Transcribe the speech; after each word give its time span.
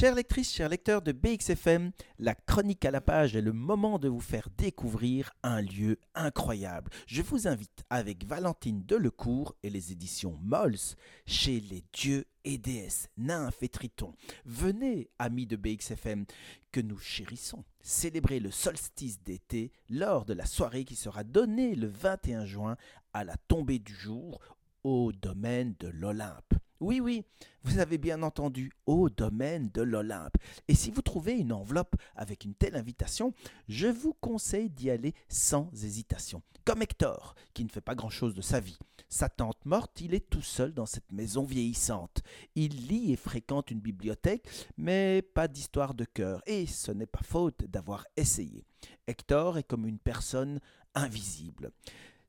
Chères 0.00 0.14
lectrices, 0.14 0.54
chers 0.54 0.70
lecteurs 0.70 1.02
de 1.02 1.12
BXFM, 1.12 1.92
la 2.18 2.34
chronique 2.34 2.86
à 2.86 2.90
la 2.90 3.02
page 3.02 3.36
est 3.36 3.42
le 3.42 3.52
moment 3.52 3.98
de 3.98 4.08
vous 4.08 4.18
faire 4.18 4.48
découvrir 4.56 5.30
un 5.42 5.60
lieu 5.60 5.98
incroyable. 6.14 6.90
Je 7.06 7.20
vous 7.20 7.46
invite 7.46 7.84
avec 7.90 8.24
Valentine 8.24 8.82
Delecourt 8.86 9.56
et 9.62 9.68
les 9.68 9.92
éditions 9.92 10.38
Molls 10.40 10.96
chez 11.26 11.60
les 11.60 11.84
dieux 11.92 12.24
et 12.44 12.56
déesses, 12.56 13.10
nymphes 13.18 13.62
et 13.62 13.68
tritons. 13.68 14.14
Venez, 14.46 15.10
amis 15.18 15.46
de 15.46 15.56
BXFM, 15.56 16.24
que 16.72 16.80
nous 16.80 16.98
chérissons, 16.98 17.66
célébrer 17.82 18.40
le 18.40 18.50
solstice 18.50 19.22
d'été 19.22 19.70
lors 19.90 20.24
de 20.24 20.32
la 20.32 20.46
soirée 20.46 20.86
qui 20.86 20.96
sera 20.96 21.24
donnée 21.24 21.74
le 21.74 21.88
21 21.88 22.46
juin 22.46 22.78
à 23.12 23.22
la 23.22 23.36
tombée 23.48 23.78
du 23.78 23.94
jour 23.94 24.40
au 24.82 25.12
domaine 25.12 25.74
de 25.78 25.88
l'Olympe. 25.88 26.54
Oui, 26.80 26.98
oui, 26.98 27.24
vous 27.62 27.78
avez 27.78 27.98
bien 27.98 28.22
entendu, 28.22 28.72
au 28.86 29.10
domaine 29.10 29.68
de 29.74 29.82
l'Olympe. 29.82 30.36
Et 30.66 30.74
si 30.74 30.90
vous 30.90 31.02
trouvez 31.02 31.34
une 31.34 31.52
enveloppe 31.52 31.94
avec 32.16 32.46
une 32.46 32.54
telle 32.54 32.74
invitation, 32.74 33.34
je 33.68 33.86
vous 33.86 34.14
conseille 34.14 34.70
d'y 34.70 34.88
aller 34.88 35.12
sans 35.28 35.70
hésitation. 35.84 36.42
Comme 36.64 36.80
Hector, 36.80 37.34
qui 37.52 37.64
ne 37.64 37.68
fait 37.68 37.82
pas 37.82 37.94
grand-chose 37.94 38.34
de 38.34 38.40
sa 38.40 38.60
vie. 38.60 38.78
Sa 39.10 39.28
tante 39.28 39.62
morte, 39.66 40.00
il 40.00 40.14
est 40.14 40.30
tout 40.30 40.40
seul 40.40 40.72
dans 40.72 40.86
cette 40.86 41.12
maison 41.12 41.44
vieillissante. 41.44 42.22
Il 42.54 42.86
lit 42.86 43.12
et 43.12 43.16
fréquente 43.16 43.70
une 43.70 43.80
bibliothèque, 43.80 44.48
mais 44.78 45.20
pas 45.20 45.48
d'histoire 45.48 45.92
de 45.92 46.06
cœur, 46.06 46.42
et 46.46 46.64
ce 46.66 46.92
n'est 46.92 47.04
pas 47.04 47.22
faute 47.22 47.64
d'avoir 47.64 48.06
essayé. 48.16 48.64
Hector 49.06 49.58
est 49.58 49.64
comme 49.64 49.86
une 49.86 49.98
personne 49.98 50.60
invisible. 50.94 51.72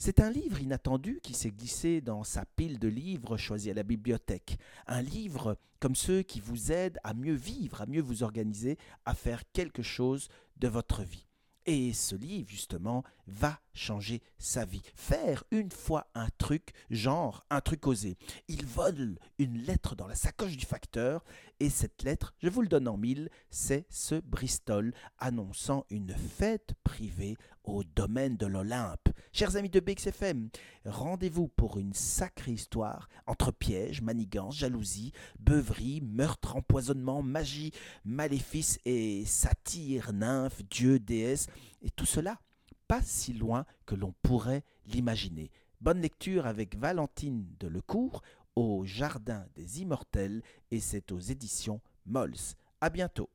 C'est 0.04 0.20
un 0.20 0.32
livre 0.32 0.60
inattendu 0.60 1.20
qui 1.22 1.36
s'est 1.36 1.52
glissé 1.52 2.02
dans 2.02 2.24
sa 2.24 2.44
pile 2.44 2.80
de 2.80 2.88
livres 2.88 3.38
choisis 3.38 3.70
à 3.70 3.76
la 3.76 3.84
bibliothèque. 3.84 4.58
Un 4.88 5.04
livre 5.04 5.60
comme 5.80 5.96
ceux 5.96 6.24
qui 6.24 6.40
vous 6.40 6.72
aident 6.72 6.98
à 7.04 7.14
mieux 7.14 7.36
vivre, 7.36 7.84
à 7.84 7.86
mieux 7.86 8.02
vous 8.02 8.24
organiser, 8.24 8.80
à 9.06 9.14
faire 9.14 9.44
quelque 9.54 9.84
chose 9.84 10.28
de 10.58 10.68
votre 10.68 11.04
vie. 11.04 11.28
Et 11.68 11.94
ce 11.94 12.16
livre, 12.16 12.50
justement, 12.50 13.04
va 13.28 13.60
changer 13.76 14.24
sa 14.40 14.66
vie. 14.66 14.82
Faire 14.96 15.44
une 15.52 15.70
fois 15.70 16.08
un 16.16 16.30
truc, 16.40 16.72
genre 16.90 17.46
un 17.52 17.62
truc 17.62 17.86
osé. 17.86 18.18
Il 18.48 18.66
vole 18.66 19.20
une 19.38 19.60
lettre 19.60 19.96
dans 19.96 20.08
la 20.08 20.16
sacoche 20.16 20.58
du 20.58 20.66
facteur, 20.66 21.24
et 21.62 21.70
cette 21.70 22.02
lettre, 22.02 22.34
je 22.40 22.50
vous 22.50 22.64
le 22.64 22.68
donne 22.68 22.88
en 22.88 22.98
mille, 22.98 23.30
c'est 23.52 23.86
ce 23.88 24.16
Bristol 24.16 24.96
annonçant 25.20 25.86
une 25.92 26.12
fête 26.12 26.74
privée 26.84 27.38
au 27.64 27.84
domaine 27.84 28.36
de 28.36 28.48
l'Olympe. 28.48 29.10
Chers 29.32 29.58
amis 29.58 29.70
de 29.70 29.80
BXFM, 29.80 30.50
rendez-vous 30.86 31.50
pour 31.50 31.78
une 31.78 31.94
sacrée 31.94 32.54
histoire 32.54 33.10
entre 33.28 33.52
pièges, 33.52 34.02
manigances, 34.02 34.56
jalousie, 34.56 35.12
beuverie, 35.40 36.02
meurtre, 36.02 36.56
empoisonnement, 36.56 37.22
magie, 37.22 37.74
maléfice 38.06 38.80
et 38.86 39.24
satire, 39.26 40.14
nymphe, 40.14 40.64
dieu, 40.64 40.98
déesse, 40.98 41.46
et 41.84 41.92
tout 41.92 42.08
cela 42.08 42.40
pas 42.88 43.04
si 43.04 43.34
loin 43.34 43.66
que 43.86 43.94
l'on 43.94 44.16
pourrait 44.24 44.64
l'imaginer. 44.88 45.52
Bonne 45.80 46.02
lecture 46.02 46.46
avec 46.46 46.76
Valentine 46.76 47.46
de 47.60 47.68
Lecourt 47.68 48.22
au 48.56 48.86
Jardin 48.86 49.46
des 49.56 49.82
Immortels 49.82 50.42
et 50.72 50.80
c'est 50.80 51.12
aux 51.12 51.20
éditions 51.20 51.82
Molls. 52.06 52.56
À 52.80 52.90
bientôt. 52.90 53.30